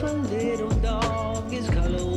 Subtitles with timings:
[0.00, 2.09] from little dog is color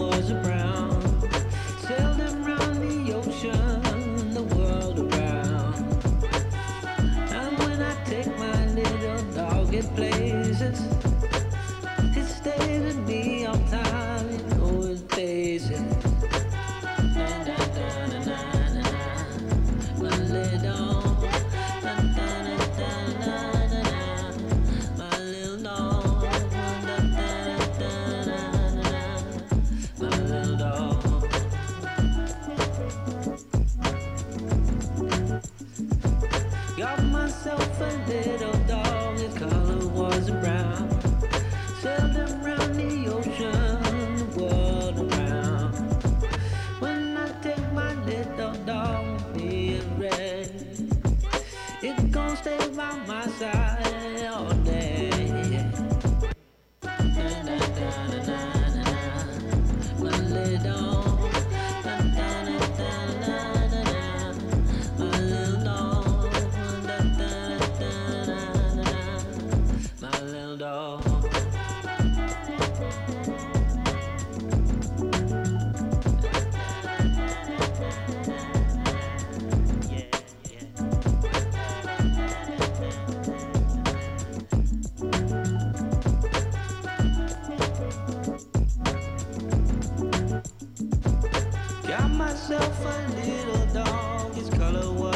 [91.96, 95.13] Got myself a little dog, his color was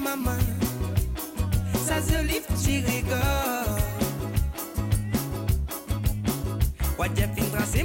[0.00, 0.36] mama,
[1.86, 2.40] ça se lift.
[6.98, 7.82] What you think, c'est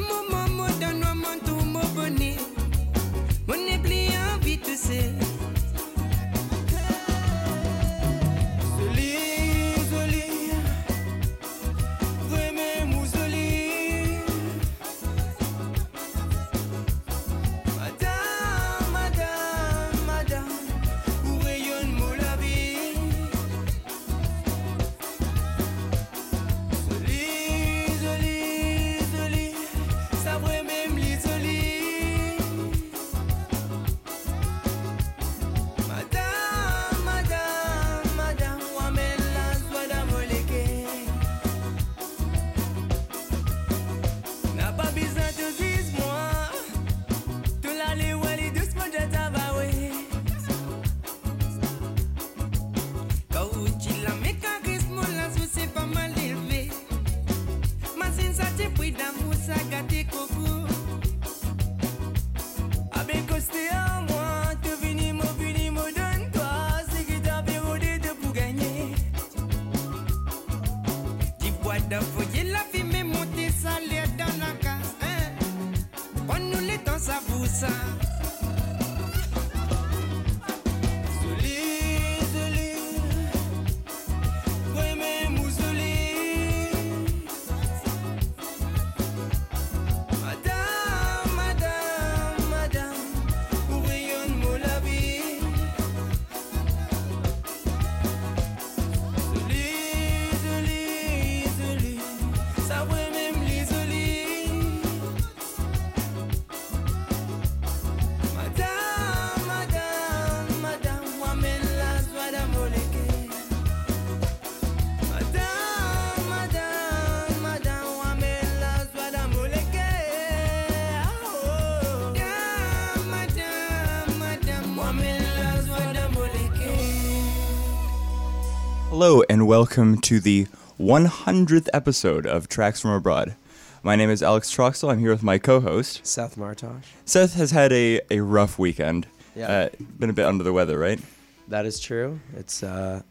[129.66, 130.46] welcome to the
[130.80, 133.34] 100th episode of Tracks from Abroad.
[133.82, 134.92] My name is Alex Troxel.
[134.92, 136.06] I'm here with my co host.
[136.06, 136.84] Seth Martosh.
[137.06, 139.08] Seth has had a, a rough weekend.
[139.36, 139.48] Yeah.
[139.48, 141.00] Uh, been a bit under the weather, right?
[141.48, 142.20] That is true.
[142.36, 143.02] It's uh,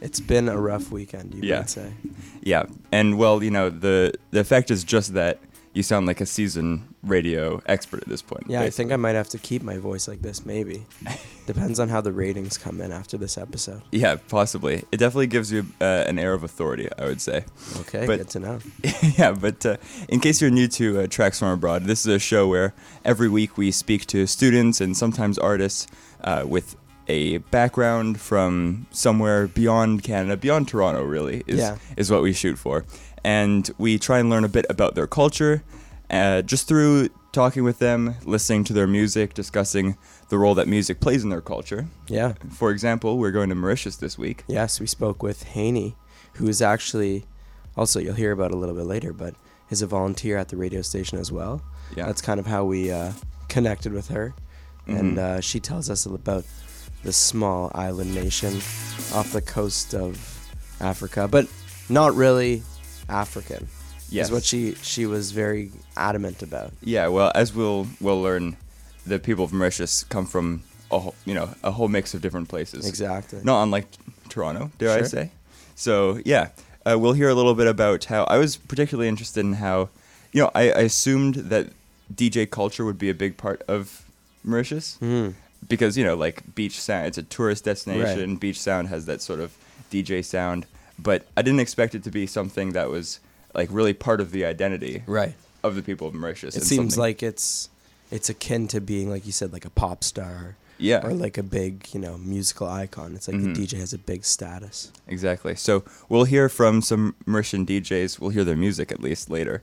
[0.00, 1.34] it's been a rough weekend.
[1.34, 1.58] You Yeah.
[1.58, 1.92] might say.
[2.40, 2.66] Yeah.
[2.92, 5.40] And, well, you know, the, the effect is just that
[5.74, 8.44] you sound like a seasoned radio expert at this point.
[8.48, 10.46] Yeah, I think I might have to keep my voice like this.
[10.46, 10.86] Maybe
[11.46, 13.82] depends on how the ratings come in after this episode.
[13.90, 14.84] Yeah, possibly.
[14.92, 17.44] It definitely gives you uh, an air of authority, I would say.
[17.80, 18.58] Okay, But- good to know.
[19.18, 19.76] yeah, but uh,
[20.08, 22.72] in case you're new to uh, Tracks from Abroad, this is a show where
[23.04, 25.86] every week we speak to students and sometimes artists
[26.22, 26.76] uh, with
[27.08, 31.76] a background from somewhere beyond Canada, beyond Toronto, really, is, Yeah.
[31.98, 32.84] is what we shoot for.
[33.24, 35.62] And we try and learn a bit about their culture
[36.10, 39.96] uh, just through talking with them, listening to their music, discussing
[40.28, 41.86] the role that music plays in their culture.
[42.06, 42.34] Yeah.
[42.52, 44.44] For example, we're going to Mauritius this week.
[44.46, 45.96] Yes, we spoke with Haney,
[46.34, 47.24] who is actually
[47.76, 49.34] also you'll hear about a little bit later, but
[49.70, 51.62] is a volunteer at the radio station as well.
[51.96, 52.06] Yeah.
[52.06, 53.12] That's kind of how we uh,
[53.48, 54.34] connected with her,
[54.86, 55.18] and Mhm.
[55.18, 56.44] uh, she tells us about
[57.02, 58.54] the small island nation
[59.12, 60.18] off the coast of
[60.80, 61.48] Africa, but
[61.88, 62.62] not really
[63.08, 63.68] African.
[64.10, 64.26] Yes.
[64.26, 66.72] is what she she was very adamant about.
[66.82, 68.56] Yeah, well, as we'll we'll learn,
[69.06, 72.48] the people of Mauritius come from a whole, you know a whole mix of different
[72.48, 72.86] places.
[72.86, 73.40] Exactly.
[73.42, 73.86] Not unlike
[74.28, 75.30] Toronto, dare I say?
[75.74, 76.48] So yeah,
[76.86, 79.88] uh, we'll hear a little bit about how I was particularly interested in how,
[80.32, 81.68] you know, I, I assumed that
[82.14, 84.04] DJ culture would be a big part of
[84.44, 85.34] Mauritius Mhm.
[85.66, 88.36] because you know like beach sound, it's a tourist destination.
[88.36, 89.56] Beach sound has that sort of
[89.90, 90.66] DJ sound,
[90.98, 93.20] but I didn't expect it to be something that was
[93.54, 95.34] like really part of the identity Right.
[95.62, 96.56] of the people of Mauritius.
[96.56, 97.68] It seems something- like it's
[98.10, 101.42] it's akin to being like you said like a pop star yeah, or like a
[101.42, 103.14] big you know musical icon.
[103.14, 103.54] It's like Mhm.
[103.54, 104.90] the DJ has a big status.
[105.06, 105.54] exactly.
[105.56, 108.18] So we'll hear from some Mauritian DJs.
[108.20, 109.62] We'll hear their music at least later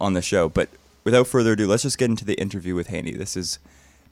[0.00, 0.48] on the show.
[0.48, 0.68] But
[1.04, 3.12] without further ado, let's just get into the interview with Haney.
[3.12, 3.58] This is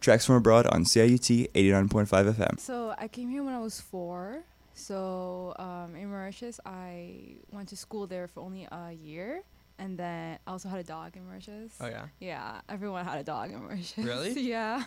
[0.01, 2.59] Tracks from Abroad on CIUT 89.5 FM.
[2.59, 4.39] So I came here when I was four.
[4.79, 9.43] So um, in Mauritius, I went to school there for only a year,
[9.79, 11.73] and then I also had a dog in Mauritius.
[11.81, 12.07] Oh, yeah.
[12.21, 14.07] Yeah, everyone had a dog in Mauritius.
[14.07, 14.41] Really?
[14.41, 14.85] yeah,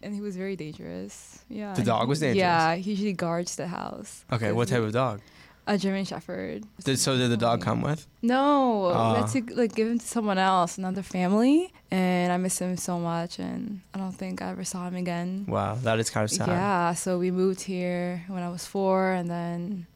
[0.00, 1.44] and he was very dangerous.
[1.48, 1.74] Yeah.
[1.74, 2.38] The dog was dangerous?
[2.38, 4.24] Yeah, he usually guards the house.
[4.32, 5.20] Okay, what type of dog?
[5.68, 6.62] A German Shepherd.
[6.84, 8.06] Did, so did the dog come with?
[8.22, 9.12] No, Ah.
[9.14, 12.76] we had to like give him to someone else, another family, and I miss him
[12.76, 15.44] so much, and I don't think I ever saw him again.
[15.48, 16.48] Wow, that is kind of sad.
[16.48, 19.86] Yeah, so we moved here when I was four, and then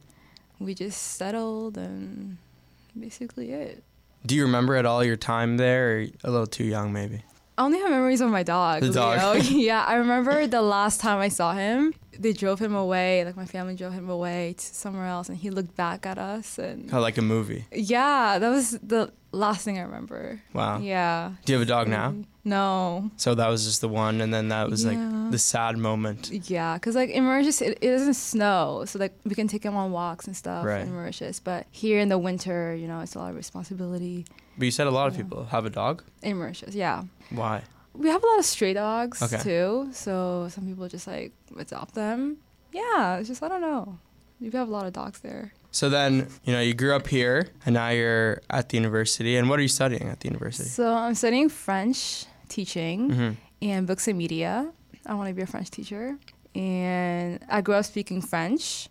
[0.59, 2.39] we just settled and
[2.99, 3.85] basically it.
[4.27, 7.23] Do you remember at all your time there, or a little too young maybe?
[7.57, 8.81] I only have memories of my dog.
[8.83, 9.43] The dog.
[9.45, 11.95] Yeah, I remember the last time I saw him.
[12.21, 13.25] They drove him away.
[13.25, 16.59] Like my family drove him away to somewhere else, and he looked back at us.
[16.59, 17.65] And How like a movie?
[17.73, 20.43] yeah, that was the last thing I remember.
[20.53, 20.79] Wow.
[20.81, 21.33] Yeah.
[21.45, 22.11] Do you have a dog now?
[22.11, 22.23] Mm-hmm.
[22.45, 23.11] No.
[23.17, 24.91] So that was just the one, and then that was Yeah.
[24.93, 26.31] like the sad moment.
[26.51, 29.77] Yeah, because like in Mauritius, it, it doesn't snow, so like we can take him
[29.77, 30.83] on walks and stuff Right.
[30.83, 31.41] in Mauritius.
[31.41, 34.27] But here in the winter, you know, it's a lot of responsibility
[34.59, 36.03] But you said a lot of people have a dog.
[36.23, 36.75] in Mauritius.
[36.75, 37.63] Yeah, Why?
[37.95, 39.39] We have a lot of stray dogs Okay.
[39.43, 42.39] too, so some people just like adopt them.
[42.73, 43.99] Yeah, it's just I don't know.
[44.41, 45.53] We have a lot of dogs there.
[45.73, 49.37] So then, you know, you grew up here, and now you're at the university.
[49.37, 50.69] And what are you studying at the university?
[50.69, 53.31] So I'm studying French teaching hmm
[53.63, 54.73] and books and media.
[55.07, 56.17] I want to be a French teacher,
[56.55, 58.89] and I grew up speaking French.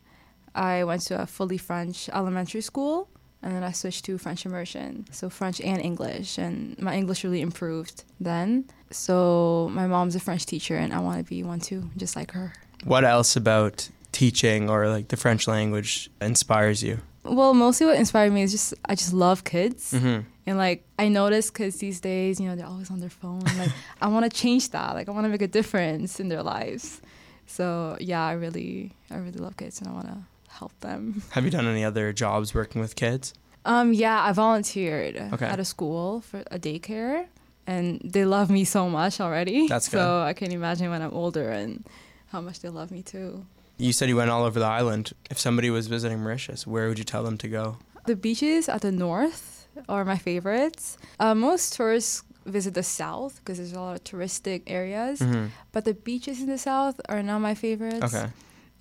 [0.55, 3.07] I went to a fully French elementary school,
[3.41, 7.41] and then I switched to French immersion, so French and English, and my English really
[7.41, 8.65] improved then.
[8.91, 12.31] So my mom's a French teacher, and I want to be one too, just like
[12.31, 12.53] her.
[12.83, 16.99] What else about teaching or like the French language inspires you?
[17.23, 19.91] Well, mostly what inspired me is just I just love kids.
[19.91, 23.41] hmm And like I notice because these days, you know, they're always on their phone.
[23.57, 24.95] Like I want to change that.
[24.95, 27.01] Like I want to make a difference in their lives.
[27.45, 30.17] So yeah, I really, I really love kids, and I want to
[30.59, 31.21] help them.
[31.31, 33.33] Have you done any other jobs working with kids?
[33.65, 35.45] Um, yeah, I volunteered Okay.
[35.45, 37.25] at a school for a daycare,
[37.67, 39.67] and they love me so much already.
[39.67, 39.97] That's good.
[39.97, 41.85] So I can imagine when I'm older and
[42.31, 43.45] how much they love me too.
[43.77, 45.11] You said you went all over the island.
[45.31, 47.77] If somebody was visiting Mauritius, where would you tell them to go?
[48.05, 50.97] The beaches at the north are my favorites.
[51.19, 55.85] Uh, most tourists visit the south because there's a lot of touristic areas, hmm but
[55.85, 58.03] the beaches in the south are not my favorites.
[58.13, 58.27] Okay.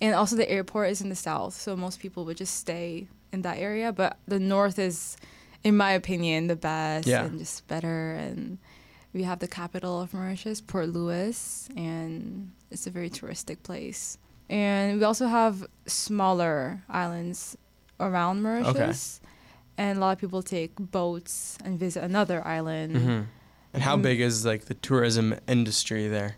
[0.01, 3.41] And also the airport is in the south, so most people would just stay in
[3.41, 3.91] that area.
[3.91, 5.17] But the north is,
[5.63, 7.25] in my opinion, the best Yeah.
[7.25, 8.13] and just better.
[8.13, 8.59] And
[9.13, 14.17] we have the capital of Mauritius, Port Louis, and it's a very touristic place.
[14.49, 17.57] And we also have smaller islands
[17.99, 19.19] around Mauritius.
[19.77, 22.97] And a lot of people take boats and visit another island.
[22.97, 23.21] hmm
[23.73, 24.01] And how Mm.
[24.01, 26.37] big is like the tourism industry there?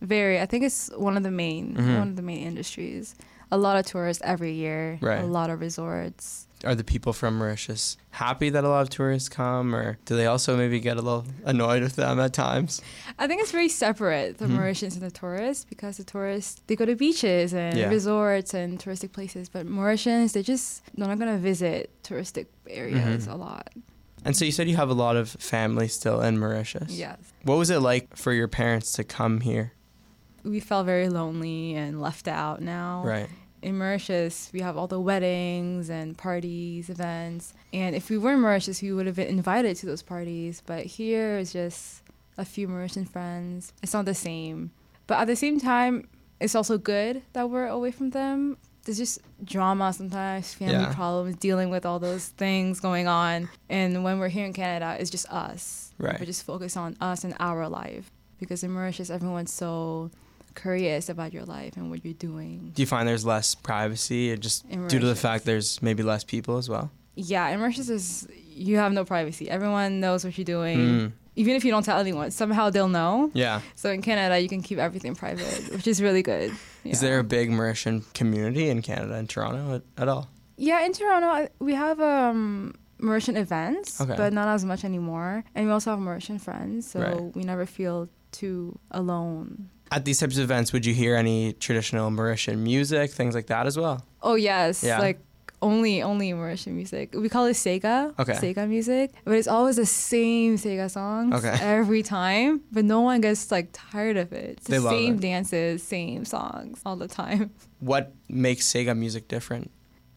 [0.00, 0.40] Very.
[0.40, 1.98] I think it's one of the main Mhm.
[1.98, 3.14] one of the main industries.
[3.52, 4.98] A lot of tourists every year.
[5.00, 5.22] Right.
[5.22, 6.46] A lot of resorts.
[6.62, 10.26] Are the people from Mauritius happy that a lot of tourists come, or do they
[10.26, 12.82] also maybe get a little annoyed with them at times?
[13.18, 14.56] I think it's very separate, the Mhm.
[14.58, 17.88] Mauritians and the tourists, because the tourists they go to beaches and Yeah.
[17.88, 23.32] resorts and touristic places, but Mauritians they just they're not gonna visit touristic areas Mhm.
[23.32, 23.70] a lot.
[24.24, 26.90] And so you said you have a lot of family still in Mauritius.
[26.92, 27.16] Yes.
[27.42, 29.72] What was it like for your parents to come here?
[30.44, 33.02] We felt very lonely and left out now.
[33.04, 33.28] Right.
[33.62, 37.52] in Mauritius, we have all the weddings and parties, events.
[37.74, 40.62] And if we were in Mauritius, we would have been invited to those parties.
[40.64, 42.02] But here is just
[42.38, 43.72] a few Mauritian friends.
[43.82, 44.70] It's not the same.
[45.06, 46.08] But at the same time,
[46.40, 48.56] it's also good that we're away from them.
[48.84, 50.94] There's just drama sometimes, family Yeah.
[50.94, 53.50] problems, dealing with all those things going on.
[53.68, 55.92] And when we're here in Canada, it's just us.
[55.98, 56.18] Right.
[56.18, 58.10] We're just focused on us and our life.
[58.38, 60.10] Because in Mauritius, everyone's so
[60.54, 62.72] curious about your life and what you're doing.
[62.74, 66.24] Do you find there's less privacy, or just due to the fact there's maybe less
[66.24, 66.90] people as well?
[67.16, 69.50] Yeah, in Mauritius is you have no privacy.
[69.50, 70.78] Everyone knows what you're doing.
[70.78, 71.12] Mm.
[71.36, 73.30] Even if you don't tell anyone, somehow they'll know.
[73.34, 73.60] Yeah.
[73.74, 76.52] So in Canada, you can keep everything private, which is really good.
[76.84, 80.28] Is there a big Mauritian community in Canada, in Toronto at, at all?
[80.56, 84.14] Yeah, in Toronto, we have um, Mauritian events, Okay.
[84.16, 85.44] but not as much anymore.
[85.54, 87.36] And we also have Mauritian friends, so Right.
[87.36, 89.70] we never feel too alone.
[89.90, 93.66] At these types of events, would you hear any traditional Mauritian music, things like that
[93.66, 94.04] as well?
[94.22, 94.98] Oh yes, Yeah.
[95.00, 95.18] like
[95.62, 97.12] only only Mauritian music.
[97.14, 98.14] We call it Sega.
[98.18, 98.32] Okay.
[98.34, 101.54] Sega music, but it's always the same Sega songs Okay.
[101.60, 102.62] every time.
[102.72, 104.58] But no one gets like tired of it.
[104.58, 105.20] It's the They love same it.
[105.20, 107.50] dances, same songs all the time.
[107.80, 109.70] What makes Sega music different?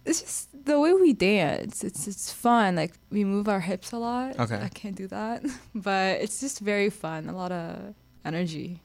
[0.05, 1.83] It's just the way we dance.
[1.83, 2.75] It's it's fun.
[2.75, 4.37] Like we move our hips a lot.
[4.39, 4.59] Okay.
[4.61, 5.43] I can't do that,
[5.75, 7.27] but it's just very fun.
[7.27, 8.81] A lot of energy.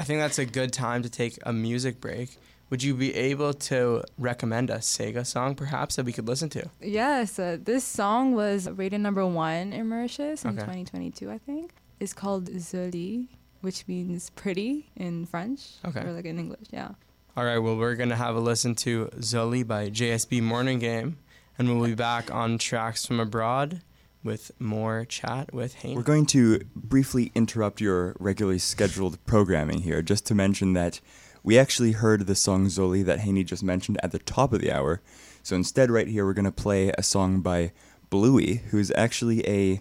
[0.00, 2.36] I think that's a good time to take a music break.
[2.70, 6.68] Would you be able to recommend a Sega song perhaps that we could listen to?
[6.82, 10.60] Yes, uh, this song was rated number one in Mauritius in Okay.
[10.60, 11.72] 2022, I think.
[11.98, 13.26] It's called Zoli,
[13.62, 15.62] which means pretty in French.
[15.86, 16.00] Okay.
[16.00, 16.90] Or like in English, yeah.
[17.36, 21.16] All right, well, we're going to have a listen to Zoli by JSB Morning Game,
[21.58, 23.80] and we'll be back on Tracks from Abroad
[24.22, 25.96] with more chat with Haney.
[25.96, 31.00] We're going to briefly interrupt your regularly scheduled programming here just to mention that
[31.42, 34.72] we actually heard the song Zoli that Haney just mentioned at the top of the
[34.72, 35.00] hour.
[35.42, 37.72] So instead, right here, we're going to play a song by
[38.10, 39.80] Bluey, who's actually a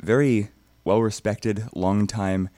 [0.00, 0.50] very
[0.84, 2.48] well respected, long-time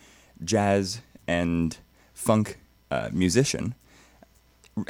[0.42, 1.76] jazz and
[2.12, 2.58] funk
[2.90, 3.74] uh, musician.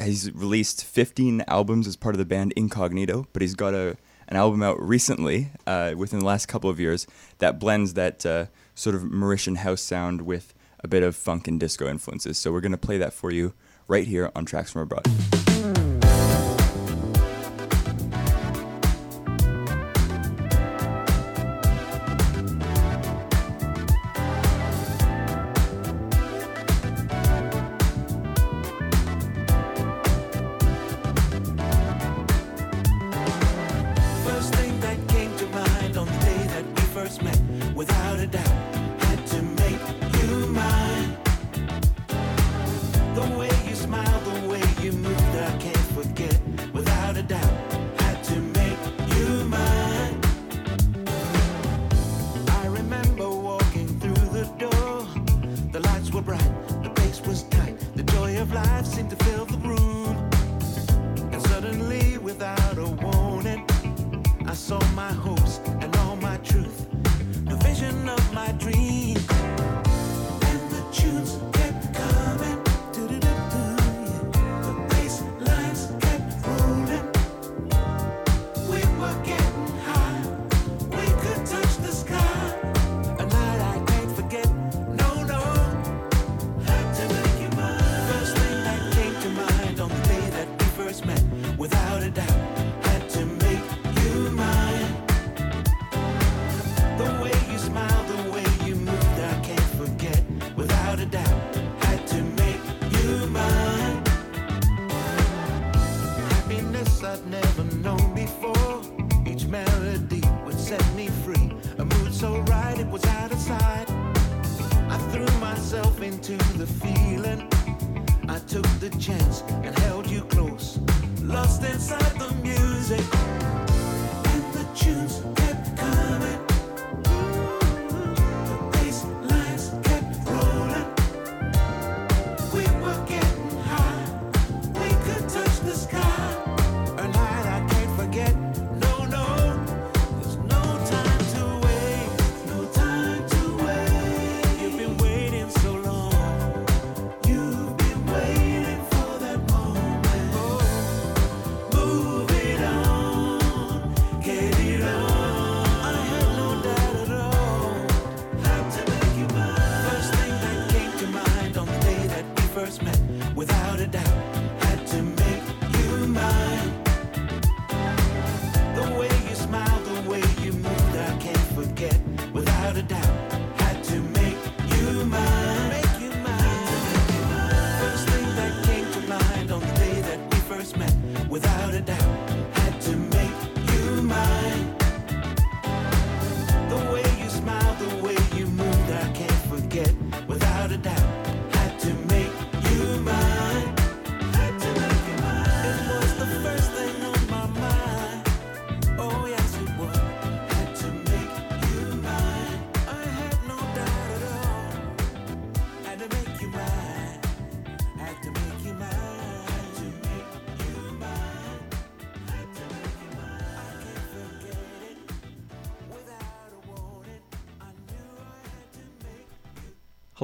[0.03, 3.97] He's released 15 albums as part of the band Incognito, but he's got a
[4.29, 7.07] an album out recently, uh, within the last couple of years,
[7.39, 11.59] that blends that uh, sort of Mauritian house sound with a bit of funk and
[11.59, 12.39] disco influences.
[12.39, 13.55] So we're going to play that for you
[13.89, 15.05] right here on Tracks from Abroad.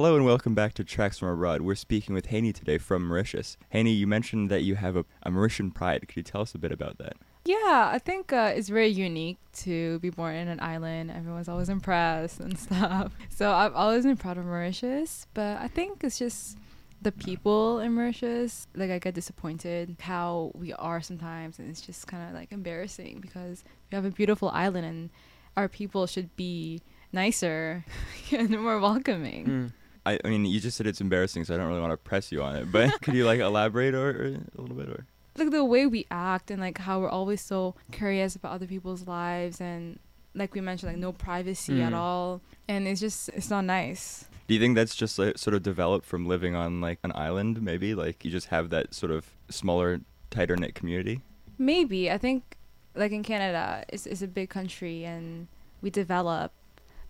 [0.01, 1.61] Hello and welcome back to Tracks from Abroad.
[1.61, 3.55] We're speaking with Haney today from Mauritius.
[3.69, 6.07] Haney, you mentioned that you have a, a Mauritian pride.
[6.07, 7.17] Could you tell us a bit about that?
[7.45, 11.11] Yeah, I think uh, it's very unique to be born in an island.
[11.11, 13.15] Everyone's always impressed and stuff.
[13.29, 16.57] So I've always been proud of Mauritius, but I think it's just
[16.99, 18.65] the people in Mauritius.
[18.73, 23.19] Like I get disappointed how we are sometimes, and it's just kind of like embarrassing
[23.21, 25.09] because we have a beautiful island and
[25.55, 26.81] our people should be
[27.13, 27.85] nicer
[28.31, 29.73] and more welcoming.
[30.05, 32.31] I, I mean, you just said it's embarrassing, so I don't really want to press
[32.31, 32.71] you on it.
[32.71, 34.25] But could you like elaborate or, or
[34.57, 34.89] a little bit?
[34.89, 35.05] Or
[35.37, 39.07] like the way we act and like how we're always so curious about other people's
[39.07, 39.97] lives and
[40.33, 41.97] like we mentioned like no privacy at Mm.
[41.97, 45.63] all and it's just it's not nice do you think that's just like, sort of
[45.63, 47.61] developed from living on like an island?
[47.61, 51.21] Maybe like you just have that sort of smaller, tighter knit community.
[51.57, 52.57] maybe i think
[52.95, 55.47] like in canada it's, it's a big country and
[55.81, 56.51] we develop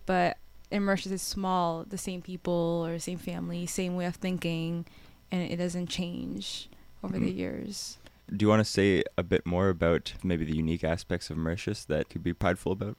[0.06, 0.36] but
[0.80, 4.84] Mauritius is small the same people or same family same way of thinking
[5.30, 6.68] and it doesn't change
[7.02, 7.36] over the Mhm.
[7.36, 7.98] years
[8.34, 11.84] Do you want to say a bit more about maybe the unique aspects of Mauritius
[11.86, 12.96] that could be prideful about?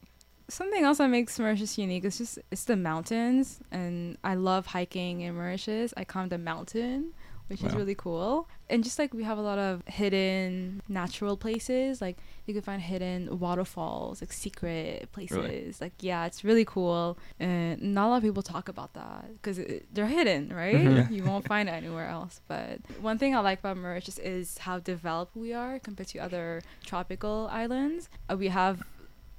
[0.47, 5.21] Something else that makes Mauritius unique is just it's the mountains, and I love hiking
[5.21, 5.93] in Mauritius.
[5.97, 7.13] I climbed a mountain,
[7.47, 8.47] which is really cool.
[8.69, 12.81] And just like we have a lot of hidden natural places, like you can find
[12.81, 15.79] hidden waterfalls, like secret places.
[15.81, 19.59] Like yeah, it's really cool, and not a lot of people talk about that because
[19.93, 20.75] they're hidden, right?
[20.75, 20.95] Mhm.
[20.95, 21.09] Yeah.
[21.09, 22.41] You won't find it anywhere else.
[22.47, 26.61] But one thing I like about Mauritius is how developed we are compared to other
[26.85, 28.09] tropical islands.
[28.29, 28.83] Uh, we have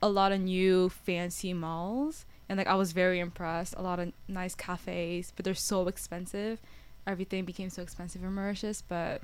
[0.03, 3.75] a lot of new fancy malls and like I was very impressed.
[3.77, 6.61] A lot of nice cafes, but they're so expensive.
[7.07, 9.23] Everything became so expensive in Mauritius, but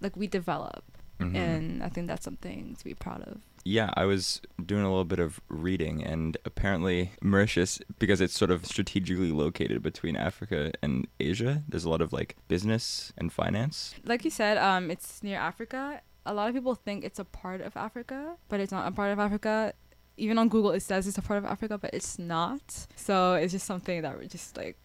[0.00, 0.84] like we develop
[1.22, 1.36] Mhm.
[1.36, 3.40] and I think that's something to be proud of.
[3.64, 8.50] Yeah, I was doing a little bit of reading, and apparently Mauritius, because it's sort
[8.50, 13.94] of strategically located between Africa and Asia, there's a lot of like business and finance.
[14.04, 16.00] Like you said, um it's near Africa.
[16.26, 19.10] A lot of people think it's a part of Africa, but it's not a part
[19.12, 19.74] of Africa.
[20.16, 22.86] Even on Google, it says it's a part of Africa, but it's not.
[22.96, 24.76] So it's just something that just like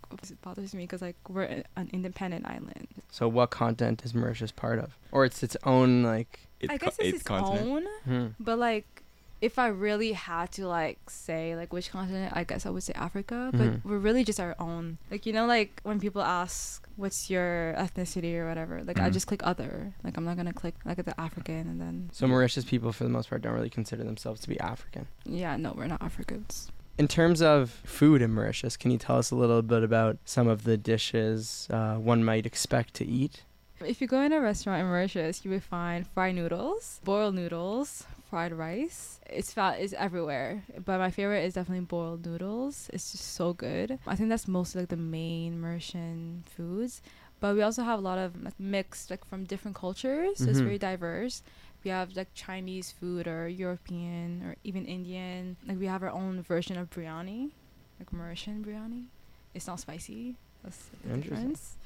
[0.41, 2.87] bothers me because like we're an independent island.
[3.11, 4.97] So what content is Mauritius part of?
[5.11, 7.85] Or it's its own like Eighth I co- guess it's eighth its own.
[8.05, 8.27] hmm.
[8.39, 8.96] But like,
[9.41, 12.93] if I really had to like say like which continent, I guess I would say
[12.95, 13.51] Africa.
[13.53, 13.81] But Mhm.
[13.85, 14.97] we're really just our own.
[15.11, 19.13] Like you know, like when people ask what's your ethnicity or whatever, like I Mhm.
[19.13, 19.93] just click other.
[20.03, 22.09] Like I'm not gonna click like the African and then.
[22.13, 25.07] So Mauritius people for the most part don't really consider themselves to be African.
[25.25, 26.71] Yeah, no, we're not Africans.
[26.97, 30.47] In terms of food in Mauritius, can you tell us a little bit about some
[30.47, 33.43] of the dishes uh, one might expect to eat?
[33.85, 38.05] If you go in a restaurant in Mauritius, you will find fried noodles, boiled noodles,
[38.29, 39.19] fried rice.
[39.29, 42.89] It's fat is everywhere, but my favorite is definitely boiled noodles.
[42.93, 43.99] It's just so good.
[44.07, 47.01] I think that's mostly like the main Mauritian foods.
[47.39, 50.59] But we also have a lot of like mixed like from different cultures, so it's
[50.59, 50.63] Mhm.
[50.63, 51.43] very diverse.
[51.83, 55.55] We have like Chinese food or European or even Indian.
[55.67, 57.51] Like we have our own version of biryani,
[57.99, 59.05] like Mauritian biryani.
[59.53, 60.35] It's not spicy.
[60.63, 61.37] That's the Interesting.
[61.53, 61.77] difference.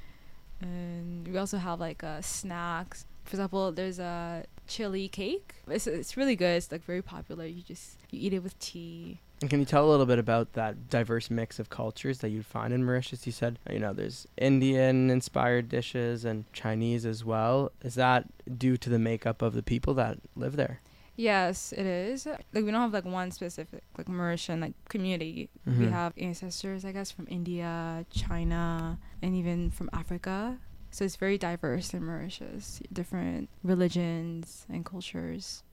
[0.62, 3.06] And we also have like uh, snacks.
[3.32, 5.56] For example, there's a chili cake.
[5.70, 6.58] It's it's really good.
[6.58, 7.46] It's like very popular.
[7.46, 9.22] You just you eat it with tea.
[9.39, 12.46] And can you tell a little bit about that diverse mix of cultures that you'd
[12.46, 13.26] find in Mauritius?
[13.26, 17.72] You said, you know, there's Indian inspired dishes and Chinese as well.
[17.82, 18.26] Is that
[18.58, 20.82] due to the makeup of the people that live there?
[21.15, 22.26] Yes, it is.
[22.26, 25.50] Like we don't have like one specific like Mauritian like community.
[25.65, 25.91] We Mhm.
[25.91, 30.58] have ancestors, I guess, from India, China, and even from Africa.
[30.91, 32.82] So it's very diverse in Mauritius.
[32.91, 35.63] Different religions and cultures.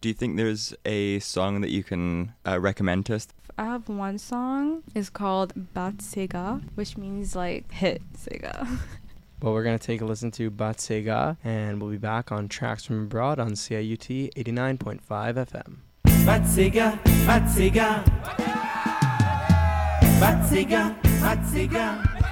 [0.00, 3.28] Do you think there's a song that you can uh, recommend to us?
[3.58, 4.82] I have one song.
[4.94, 8.78] It's called Bat Sega, which means like hit Sega.
[9.42, 12.84] Well, we're going to take a listen to Batsega, and we'll be back on Tracks
[12.84, 15.76] from Abroad on CIUT 89.5 FM.
[16.26, 18.04] Batsega, Batsega.
[20.20, 22.20] Batsega, Batsega.
[22.20, 22.29] Bati,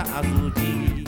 [0.00, 1.04] mettre ça à sauter.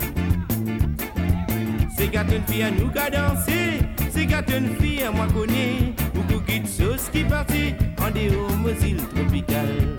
[1.95, 5.93] C'est gâteau une fille à nous qu'à danser, c'est gâteau une fille à moi connaît,
[6.13, 9.95] beaucoup de sauce qui partit en dehors aux îles tropicales.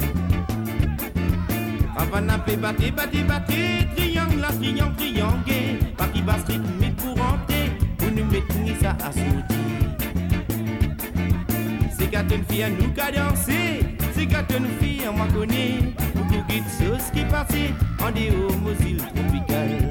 [1.96, 3.52] Havana fait battre, battre, battre,
[3.96, 9.54] triangle, la triangle, triangle, partie basse rythmique pour rentrer, pour nous mettre ça à sauter.
[11.96, 15.94] C'est gâteau une fille nous qu'à danser, c'est gâteau une fille moi connaît,
[16.48, 19.83] guide sauce qui partit en des homozyles tropicales.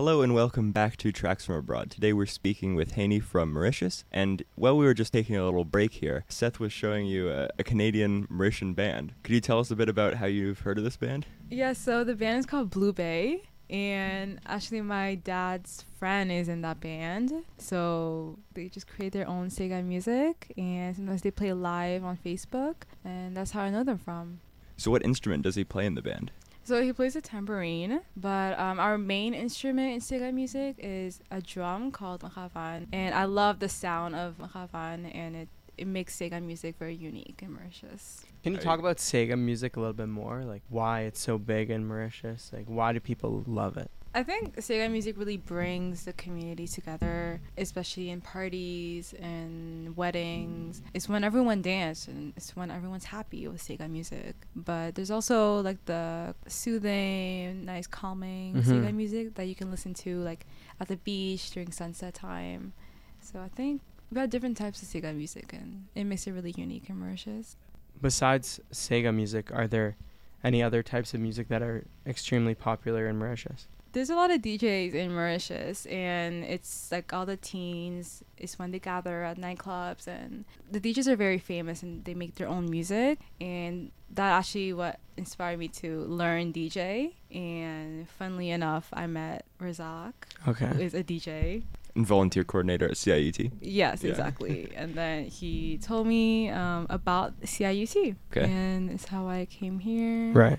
[0.00, 1.90] Hello and welcome back to Tracks from Abroad.
[1.90, 5.66] Today we're speaking with Haney from Mauritius, and while we were just taking a little
[5.66, 9.12] break here, Seth was showing you a, a Canadian Mauritian band.
[9.22, 11.26] Could you tell us a bit about how you've heard of this band?
[11.50, 16.62] Yeah, so the band is called Blue Bay, and actually my dad's friend is in
[16.62, 17.34] that band.
[17.58, 22.76] So they just create their own Sega music, and sometimes they play live on Facebook,
[23.04, 24.40] and that's how I know them from.
[24.78, 26.30] So, what instrument does he play in the band?
[26.70, 31.40] So he plays a tambourine, but um, our main instrument in Sega music is a
[31.40, 36.40] drum called ravanne, and I love the sound of ravanne, and it it makes Sega
[36.40, 38.24] music very unique and Mauritius.
[38.44, 40.44] Can you talk about Sega music a little bit more?
[40.44, 42.52] Like why it's so big in Mauritius?
[42.52, 43.90] Like why do people love it?
[44.12, 50.82] I think Sega music really brings the community together, especially in parties and weddings.
[50.94, 54.34] It's when everyone dances and it's when everyone's happy with Sega music.
[54.56, 58.64] But there's also like the soothing, nice, calming Mhm.
[58.64, 60.44] Sega music that you can listen to like
[60.80, 62.72] at the beach during sunset time.
[63.20, 66.54] So I think we have different types of Sega music and it makes it really
[66.56, 67.56] unique and Mauritius.
[68.02, 69.94] Besides Sega music, are there
[70.42, 73.68] any other types of music that are extremely popular in Mauritius?
[73.92, 78.70] There's a lot of DJs in Mauritius, and it's like all the teens is when
[78.70, 82.70] they gather at nightclubs, and the DJs are very famous and they make their own
[82.70, 87.12] music, and that actually what inspired me to learn DJ.
[87.32, 90.14] And funnily enough, I met Razak,
[90.48, 90.82] Okay.
[90.84, 91.62] is a DJ.
[91.96, 93.50] And volunteer coordinator at CIUT.
[93.60, 94.10] Yes, Yeah.
[94.10, 94.70] exactly.
[94.76, 98.44] and then he told me um, about CIUT, Okay.
[98.50, 100.32] and it's how I came here.
[100.32, 100.58] Right.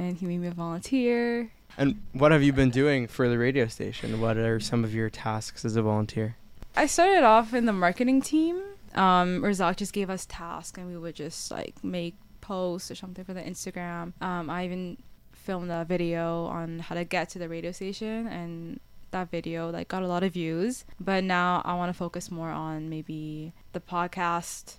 [0.00, 1.52] And he made me a volunteer.
[1.76, 4.18] And what have you been doing for the radio station?
[4.18, 6.36] What are some of your tasks as a volunteer?
[6.74, 8.62] I started off in the marketing team.
[8.94, 13.24] Um, Razak just gave us tasks, and we would just like make posts or something
[13.26, 14.14] for the Instagram.
[14.22, 14.96] Um, I even
[15.32, 19.88] filmed a video on how to get to the radio station, and that video like
[19.88, 20.86] got a lot of views.
[20.98, 24.76] But now I want to focus more on maybe the podcast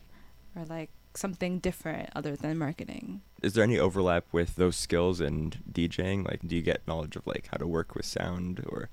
[0.55, 3.21] or like something different other than marketing.
[3.41, 6.27] Is there any overlap with those skills and DJing?
[6.27, 8.89] Like, do you get knowledge of like how to work with sound or?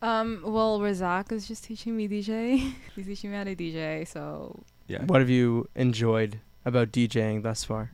[0.00, 2.72] Um, well, Razak is just teaching me DJ.
[2.94, 5.04] He's teaching me how to DJ, so Yeah.
[5.04, 7.92] What have you enjoyed about DJing thus far?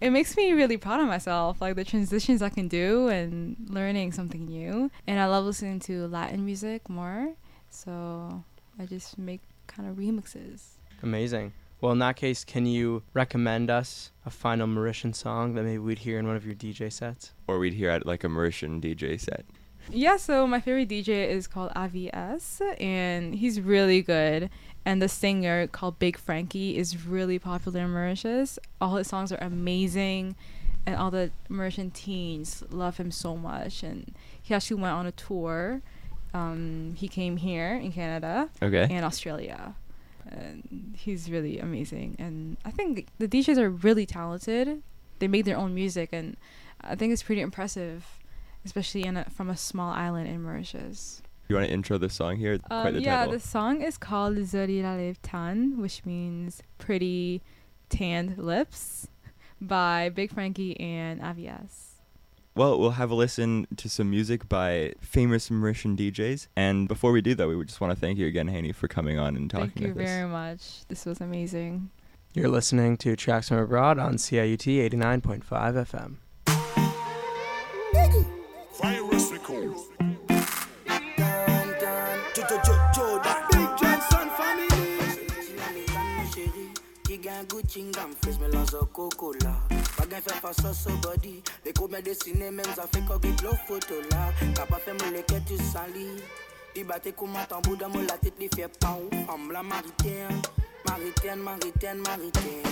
[0.00, 4.10] it makes me really proud of myself like the transitions i can do and learning
[4.12, 7.32] something new and i love listening to latin music more
[7.70, 8.42] so
[8.78, 11.52] i just make kind of remixes Amazing.
[11.80, 15.98] Well, in that case, can you recommend us a final Mauritian song that maybe we'd
[15.98, 17.32] hear in one of your DJ sets?
[17.46, 19.44] Or we'd hear at like a Mauritian DJ set.
[19.90, 24.48] yeah so my favorite dj is called avs and he's really good
[24.86, 29.42] and the singer called big frankie is really popular in mauritius all his songs are
[29.44, 30.34] amazing
[30.86, 35.12] and all the mauritian teens love him so much and he actually went on a
[35.12, 35.82] tour
[36.32, 38.86] um, he came here in canada Okay.
[38.90, 39.74] and Australia.
[40.30, 42.16] And he's really amazing.
[42.18, 44.82] And I think the DJs are really talented.
[45.18, 46.36] They make their own music, and
[46.80, 48.04] I think it's pretty impressive,
[48.64, 51.22] especially in a, from a small island in Mauritius.
[51.48, 52.58] you want to intro the song here?
[52.58, 53.32] Quite Um, the yeah, title.
[53.34, 57.42] the song is called Zori Lalev Tan, which means pretty
[57.90, 59.08] tanned lips,
[59.60, 61.93] by Big Frankie and Avias.
[62.56, 66.46] Well, we'll have a listen to some music by famous Mauritian DJs.
[66.54, 69.18] And before we do that, we just want to thank you again, Henny, for coming
[69.18, 69.74] on and talking to us.
[69.74, 70.10] Thank you with us.
[70.12, 70.86] very much.
[70.86, 71.90] This was amazing.
[72.32, 76.16] You're listening to Tracks from Abroad on CIUT 89.5 FM.
[78.80, 79.74] Virus record.
[83.50, 84.68] Big Jackson family.
[87.04, 89.32] Qui Gucci Gam, fais me lance au coco
[90.14, 90.20] là.
[90.20, 91.42] Pas gagne faire face à ce body.
[91.64, 94.32] Les combien dessiné, même ça fait qu'on get l'eau photo là.
[94.54, 96.08] Qu'a pas fait me les quêtes, tu sali.
[96.76, 99.10] Il battait comme un tambour dans mon la tête, les fait pas ou.
[99.26, 100.42] Femme la maritaine,
[100.88, 102.62] maritaine, maritaine, maritaine.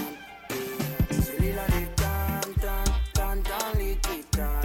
[0.51, 1.23] Yeah.
[1.23, 4.62] Celui-là, les tan, tan, tan, tan, les titans, tan,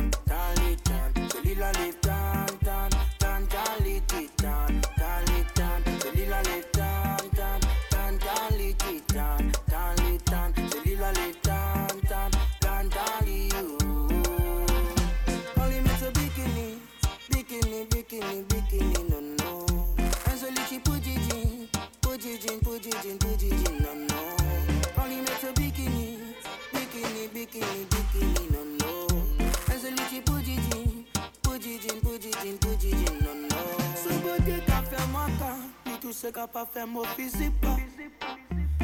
[36.28, 37.74] se ka pa fè mò fizipa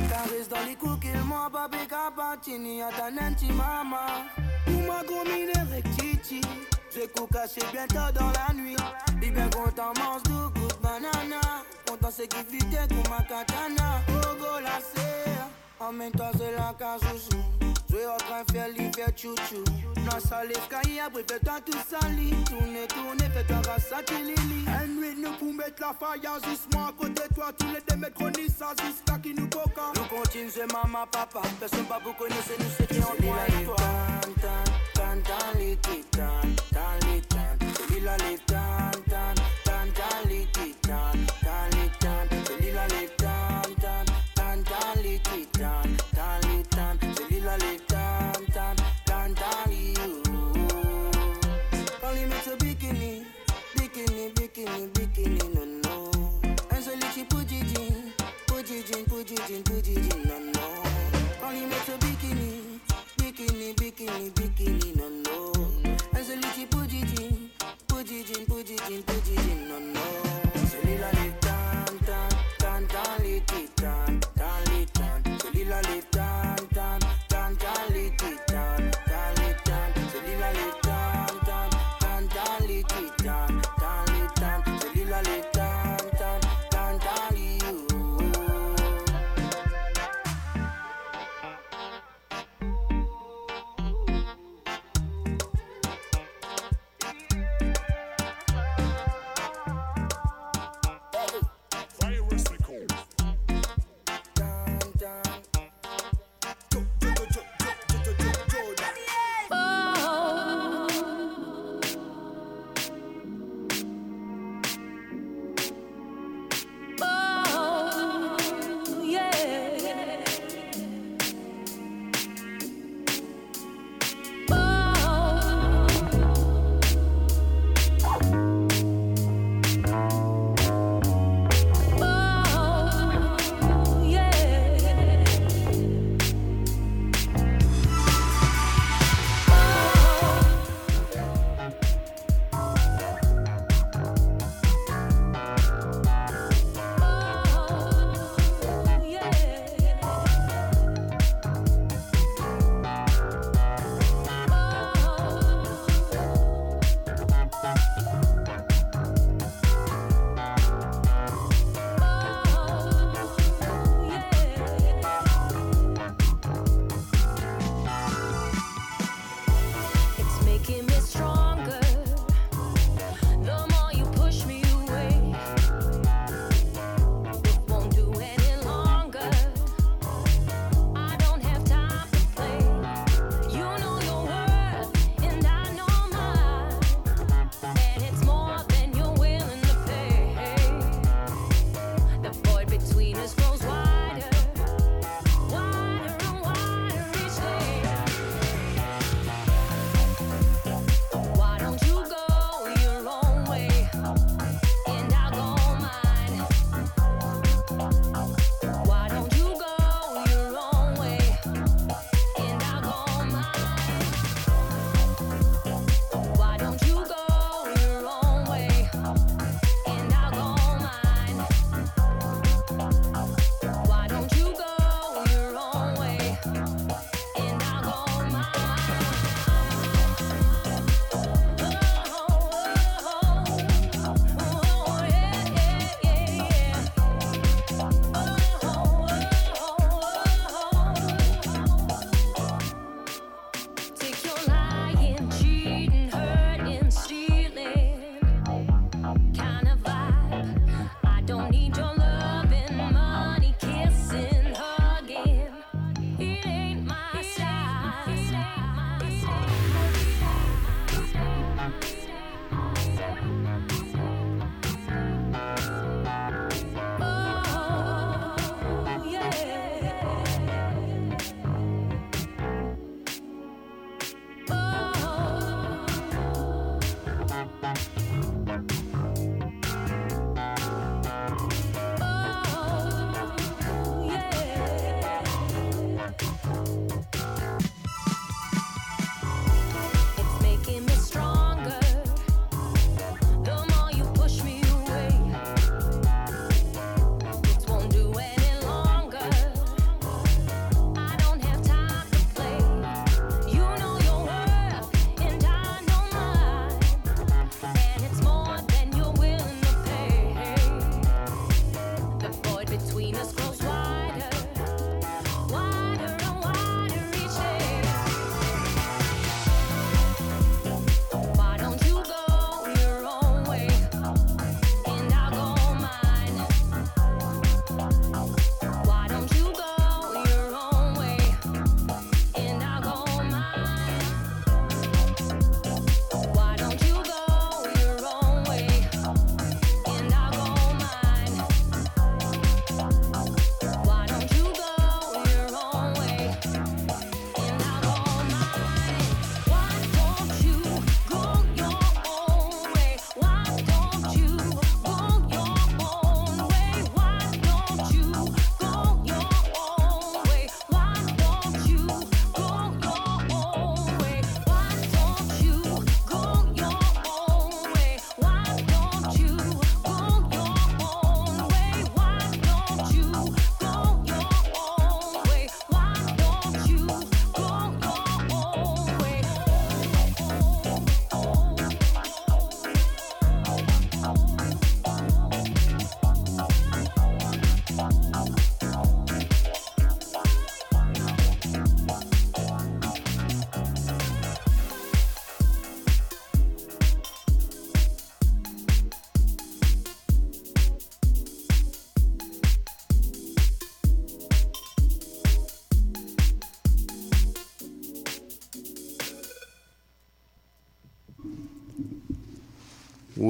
[0.09, 3.99] Kares dan li kou kilman, babi ka pantini, atanen ti mama.
[4.65, 5.23] Pou
[5.71, 5.87] rek
[6.93, 8.75] je kou kache bien dan la nwi
[9.19, 10.51] Li ben kontan mans dou
[10.81, 11.41] banana,
[11.85, 13.99] kontan se ki fite kou ma katana.
[14.21, 15.43] Ogo la ser,
[15.79, 17.52] amèn to zè la ka joujou
[17.93, 19.63] suis en faire l'hiver chouchou.
[19.97, 20.55] Non ça les
[20.99, 22.31] après fais-toi tout sali.
[22.45, 24.65] Tourne, tourne, fais-toi rassati lili.
[24.97, 28.63] Nuit nous pour mettre la juste moi à côté toi tous les deux mètres chronistes
[28.83, 31.41] jusqu'à qui nous coca Nous continuons, c'est maman, papa.
[31.59, 33.75] Personne pas vous connaissez, nous c'était en toi et toi.
[35.23, 37.37] Tan, les titans, tan, les tan.
[37.77, 38.91] Celui-là, les tan,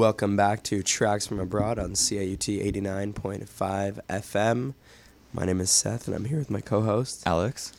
[0.04, 3.47] Welcome back to Tracks from Abroad on CIUT 89.5
[4.10, 4.74] FM.
[5.32, 7.24] My name is Seth, and I'm here with my co host.
[7.26, 7.72] Alex.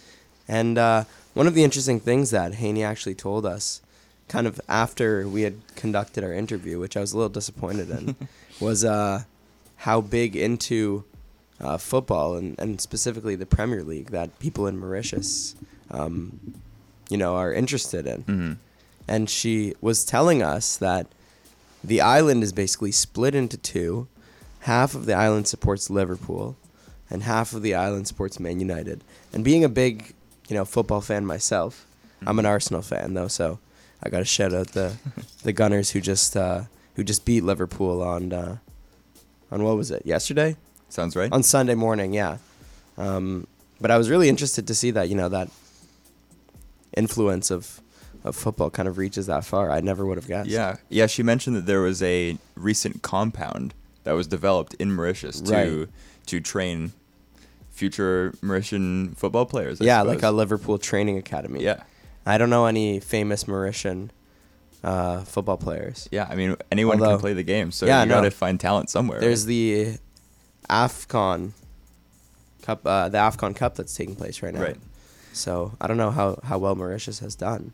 [0.49, 1.05] And uh,
[1.35, 3.83] one of the interesting things that Henny actually told us,
[4.29, 8.16] kind of after we had conducted our interview, which I was a little disappointed in,
[8.59, 9.25] was uh,
[9.77, 11.05] how big into
[11.61, 15.57] uh, football and, and specifically the Premier League that people in Mauritius,
[15.91, 16.55] um,
[17.11, 18.22] you know, are interested in.
[18.22, 18.53] hmm
[19.07, 21.07] And she was telling us that
[21.85, 24.09] the island is basically split into two.
[24.61, 26.57] Half of the island supports Liverpool,
[27.11, 29.05] and half of the island supports Man United.
[29.32, 30.14] And being a big,
[30.49, 31.87] you know, football fan myself,
[32.26, 33.59] I'm an Arsenal fan though, so
[34.03, 34.97] I got to shout out the
[35.43, 36.62] the Gunners who just uh,
[36.97, 38.57] who just beat Liverpool on uh,
[39.51, 40.57] on what was it yesterday
[40.95, 41.32] Sounds right.
[41.32, 42.39] on Sunday morning, yeah.
[42.97, 43.49] Um,
[43.80, 45.51] but I was really interested to see that you know that
[46.97, 47.80] influence of
[48.25, 49.70] of football kind of reaches that far.
[49.70, 50.49] I never would have guessed.
[50.51, 51.07] Yeah, yeah.
[51.07, 55.89] She mentioned that there was a recent compound that was developed in Mauritius to Right.
[56.27, 56.93] to train
[57.70, 59.81] future Mauritian football players.
[59.81, 60.31] I yeah, like a.
[60.31, 61.62] Liverpool training academy.
[61.62, 61.83] yeah,
[62.25, 64.11] I don't know any famous Mauritian
[64.83, 66.09] uh, football players.
[66.12, 66.27] yeah.
[66.31, 68.16] I mean, anyone Although- can play the game, so Yeah, you no.
[68.16, 69.20] got to find talent somewhere.
[69.20, 69.97] There's the
[70.70, 71.53] Afcon
[72.62, 74.62] Cup, uh, the Afcon Cup that's taking place right now.
[74.62, 74.77] Right.
[75.33, 77.72] So I don't know how, how well Mauritius has done.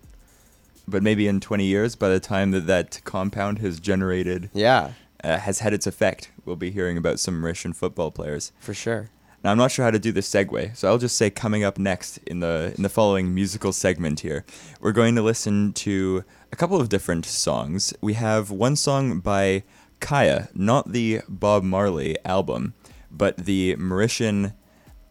[0.91, 4.93] But maybe in 20 years, by the time that that compound has generated, Yeah,
[5.25, 8.53] uh, has had its effect, we'll be hearing about some Mauritian football players.
[8.61, 9.11] for sure.
[9.43, 11.79] Now I'm not sure how to do this segue, so I'll just say coming up
[11.79, 14.45] next in the in the following musical segment here,
[14.83, 17.95] we're going to listen to a couple of different songs.
[18.03, 19.63] We have one song by
[20.01, 22.75] Kaya, not the Bob Marley album,
[23.11, 24.53] but the Mauritian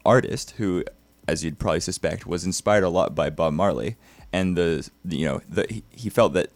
[0.05, 0.83] artist who,
[1.27, 3.97] as you'd probably suspect, was inspired a lot by Bob Marley,
[4.31, 6.49] and the, you know the he, felt that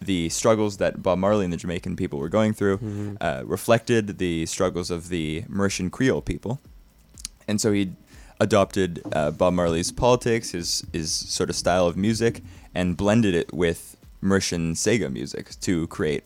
[0.00, 4.46] the struggles that Bob Marley and the Jamaican people were going through uh, reflected the
[4.46, 6.60] struggles of the Mauritian Creole people,
[7.48, 7.92] and so he
[8.40, 12.42] adopted uh, Bob Marley's politics, his his sort of style of music,
[12.74, 16.24] and blended it with Mauritian Sega music to create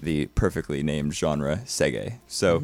[0.00, 2.18] the perfectly named genre seggae.
[2.26, 2.62] So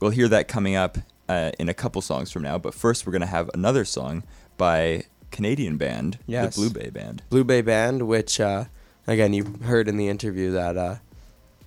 [0.00, 2.58] we'll hear that coming up uh, in a couple songs from now.
[2.58, 4.22] But first, we're gonna have another song
[4.56, 6.54] by Canadian band, Yes.
[6.56, 7.22] the Blue Bay Band.
[7.30, 8.64] Blue Bay Band, which uh,
[9.06, 10.96] again you heard in the interview that uh,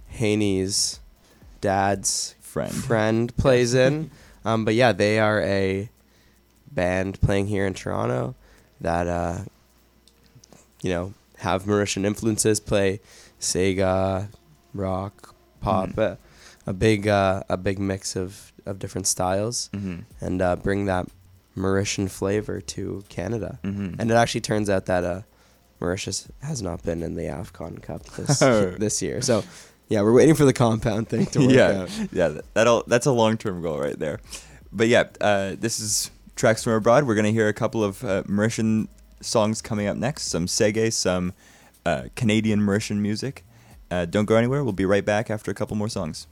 [0.08, 1.00] Henny's
[1.62, 2.72] dad's Friend.
[2.74, 4.12] friend plays in.
[4.46, 5.90] Um, but yeah, they are a
[6.72, 8.36] band playing here in Toronto
[8.82, 9.40] that uh,
[10.82, 12.60] you know have Mauritian influences.
[12.60, 13.00] Play
[13.40, 14.28] Sega,
[14.74, 16.12] rock, pop, Mhm.
[16.12, 16.16] uh,
[16.68, 20.02] a big uh, a big mix of of different styles, Mm-hmm.
[20.22, 21.08] and uh, bring that
[21.58, 23.60] Mauritian flavor to Canada.
[23.64, 24.00] Mm-hmm.
[24.00, 25.22] And it actually turns out that uh,
[25.80, 28.72] Mauritius has not been in the AFCON Cup this Oh.
[28.72, 29.22] this year.
[29.22, 29.44] So,
[29.90, 31.90] yeah, we're waiting for the compound thing to work yeah, out.
[32.12, 34.20] yeah, that- that'll that's a long term goal right there.
[34.72, 37.06] But yeah, uh, this is tracks from abroad.
[37.06, 38.88] We're gonna hear a couple of uh, Mauritian
[39.22, 40.24] songs coming up next.
[40.24, 41.34] Some Sega, some
[41.86, 43.44] uh, Canadian Mauritian music.
[43.92, 44.64] Uh, don't go anywhere.
[44.64, 46.26] We'll be right back after a couple more songs.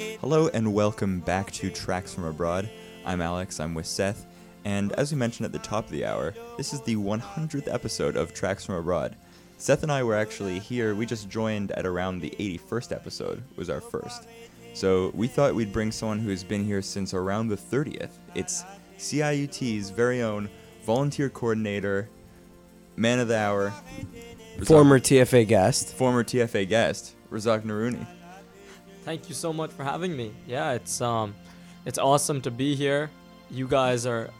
[0.00, 2.70] Hello and welcome back to Tracks from Abroad.
[3.04, 4.24] I'm Alex, I'm with Seth,
[4.64, 8.16] and as we mentioned at the top of the hour, this is the 100th episode
[8.16, 9.14] of Tracks from Abroad.
[9.58, 13.68] Seth and I were actually here, we just joined at around the 81st episode, was
[13.68, 14.26] our first.
[14.72, 18.12] So we thought we'd bring someone who's been here since around the 30th.
[18.34, 18.64] It's
[18.96, 20.48] CIUT's very own
[20.86, 22.08] volunteer coordinator,
[22.96, 23.70] man of the hour,
[24.56, 25.94] Razak- Former TFA guest.
[25.94, 28.06] former TFA guest, Razak Naruni.
[29.04, 30.32] Thank you so much for having me.
[30.46, 31.34] Yeah, it's um
[31.86, 33.10] it's awesome to be here.
[33.50, 34.30] You guys are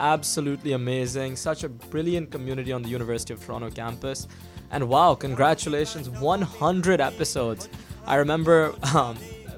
[0.00, 1.36] absolutely amazing.
[1.36, 4.28] Such a brilliant community on the University of Toronto campus.
[4.70, 7.68] And wow, congratulations 100 episodes.
[8.06, 9.16] I remember um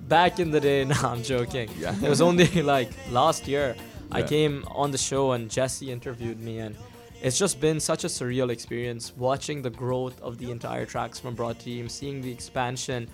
[0.08, 1.68] back in the day, no, I'm joking.
[1.78, 1.94] Yeah.
[2.02, 4.16] It was only like last year yeah.
[4.16, 6.74] I came on the show and Jesse interviewed me and
[7.20, 11.34] it's just been such a surreal experience watching the growth of the entire Tracks from
[11.34, 13.08] Broad team, seeing the expansion,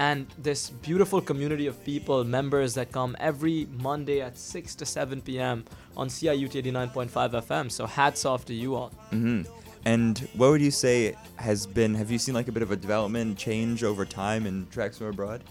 [0.00, 5.20] and this beautiful community of people, members that come every Monday at 6 to 7
[5.20, 5.62] p.m.
[5.94, 7.10] on CIUT 89.5
[7.44, 7.70] FM.
[7.70, 8.88] So hats off to you all.
[9.10, 9.42] hmm
[9.84, 11.94] And what would you say has been?
[11.94, 15.08] Have you seen like a bit of a development change over time in Tracks from
[15.08, 15.42] Abroad?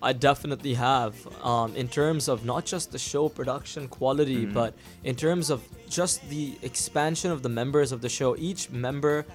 [0.00, 1.14] I definitely have.
[1.44, 4.54] Um, in terms of not just the show production quality, Mhm.
[4.54, 4.72] but
[5.04, 5.58] in terms of
[5.98, 8.30] just the expansion of the members of the show.
[8.38, 9.26] Each member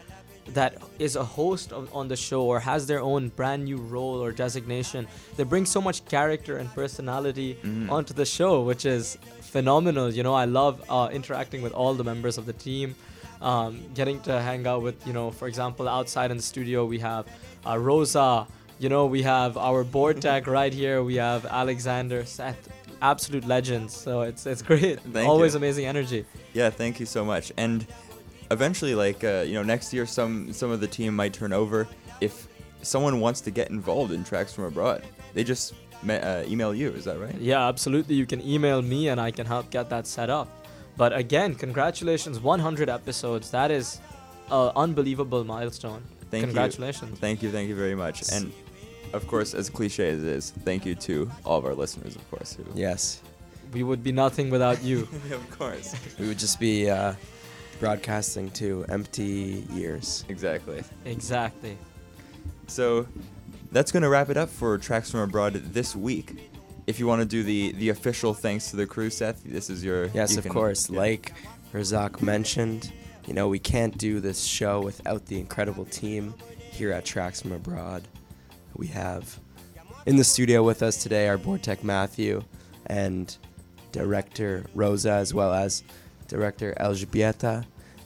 [0.50, 4.22] that is a host of, on the show or has their own brand new role
[4.24, 7.90] or designation, they bring so much character and personality Mhm.
[7.92, 10.12] onto the show, which is phenomenal.
[10.14, 12.96] You know, I love uh, interacting with all the members of the team.
[13.42, 17.00] Um, getting to hang out with, you know, for example, outside in the studio, we
[17.00, 17.26] have
[17.68, 18.48] uh, Rosa.
[18.80, 21.04] You know, we have our board tech right here.
[21.04, 22.70] We have Alexander, Seth,
[23.02, 23.94] absolute legends.
[23.96, 25.00] So it's it's great.
[25.02, 25.58] Thank Always you.
[25.58, 26.26] amazing energy.
[26.54, 27.52] Yeah, thank you so much.
[27.58, 27.86] And
[28.54, 31.88] eventually, like uh, you know, next year some some of the team might turn over.
[32.22, 32.48] If
[32.82, 35.74] someone wants to get involved in Tracks from Abroad, they just
[36.04, 36.90] me- uh, email you.
[36.92, 37.36] Is that right?
[37.40, 38.16] Yeah, absolutely.
[38.16, 40.48] You can email me and I can help get that set up.
[40.96, 43.50] But again, congratulations, 100 episodes.
[43.52, 44.00] That is
[44.52, 46.04] an unbelievable milestone.
[46.30, 46.48] Thank you.
[46.48, 47.12] congratulations.
[47.12, 47.18] you.
[47.18, 47.52] Thank you.
[47.52, 48.32] Thank you very much.
[48.32, 48.52] And
[49.14, 52.30] of course, as cliche as it is, thank you to all of our listeners, of
[52.30, 52.56] course.
[52.56, 53.22] Who, Yes.
[53.72, 55.08] We would be nothing without you.
[55.32, 55.96] of course.
[56.20, 57.14] We would just be uh,
[57.84, 60.24] broadcasting to empty years.
[60.30, 60.82] Exactly.
[61.04, 61.78] exactly.
[62.68, 63.06] So
[63.74, 66.50] that's going to wrap it up for Tracks from Abroad this week.
[66.88, 69.84] If you want to do the, the official thanks to the crew, Seth, this is
[69.84, 70.06] your.
[70.14, 70.90] Yes, you of can- course.
[70.90, 70.98] yeah.
[70.98, 71.34] Like
[71.74, 72.94] Razak mentioned,
[73.28, 76.34] you know, we can't do this show without the incredible team
[76.72, 78.08] here at Tracks from Abroad.
[78.78, 79.40] We have
[80.06, 82.44] in the studio with us today our board tech Matthew
[82.86, 83.36] and
[83.92, 85.84] director Rosa, as well as
[86.30, 87.66] director Elżbieta.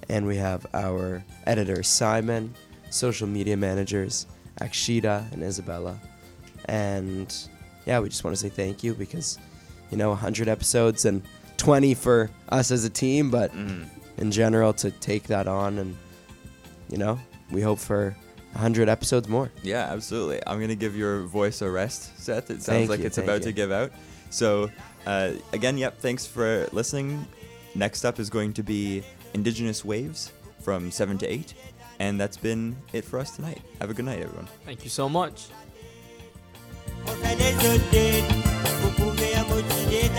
[0.10, 2.54] And we have our editor Simon,
[2.90, 4.26] social media managers
[4.62, 6.00] Akshita and Isabella.
[6.66, 7.34] And
[7.86, 9.38] yeah, we just want to say thank you because,
[9.92, 11.22] you know, 100 episodes and
[11.58, 13.88] 20 for us as a team, but Mhm.
[14.18, 15.96] in general to take that on and,
[16.90, 17.20] you know,
[17.52, 18.16] we hope for
[18.54, 19.52] 100 episodes more.
[19.64, 20.42] Yeah, absolutely.
[20.48, 22.46] I'm gonna give your voice a rest, Seth.
[22.50, 23.46] It sounds Thank like you, it's about you.
[23.48, 23.92] to give out.
[24.30, 24.70] So,
[25.06, 26.00] uh, again, yep.
[26.00, 27.26] Thanks for listening.
[27.76, 29.04] Next up is going to be
[29.38, 30.32] Indigenous Waves
[30.62, 31.54] from seven to eight,
[32.00, 33.62] and that's been it for us tonight.
[33.80, 34.48] Have a good night, everyone.
[34.66, 35.50] Thank you so much.
[37.06, 38.26] On fait des updates,
[38.82, 40.10] vous pouvez motiver